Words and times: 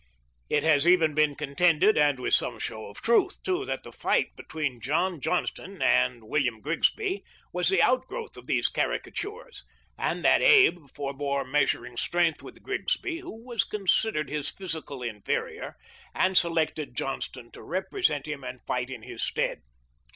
It 0.49 0.63
has 0.63 0.87
even 0.87 1.13
been 1.13 1.35
contended, 1.35 1.95
and 1.95 2.19
with 2.19 2.33
some 2.33 2.57
show 2.57 2.87
of 2.87 3.03
truth 3.03 3.37
too, 3.43 3.65
that 3.65 3.83
the 3.83 3.91
fight 3.91 4.35
between 4.35 4.81
John 4.81 5.19
Johnston 5.21 5.79
and 5.79 6.23
William 6.23 6.59
Grigsby 6.59 7.23
was 7.53 7.69
the 7.69 7.83
outgrowth 7.83 8.35
of 8.35 8.47
these 8.47 8.67
caricatures, 8.67 9.63
and 9.99 10.25
that• 10.25 10.41
Abe 10.43 10.87
forebore 10.91 11.45
measuring 11.45 11.97
strength 11.97 12.41
with 12.41 12.63
Grigsby, 12.63 13.19
who 13.19 13.43
was 13.45 13.63
considered 13.63 14.27
his 14.31 14.49
phys 14.51 14.81
ical 14.81 15.07
inferior, 15.07 15.75
and 16.15 16.35
selected 16.35 16.95
Johnston 16.95 17.51
to 17.51 17.61
represent 17.61 18.27
him 18.27 18.43
and 18.43 18.59
fight 18.65 18.89
in 18.89 19.03
his 19.03 19.21
stead. 19.21 19.61